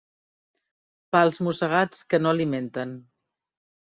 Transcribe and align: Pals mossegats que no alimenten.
Pals 1.15 1.37
mossegats 1.47 2.01
que 2.13 2.21
no 2.23 2.31
alimenten. 2.31 2.95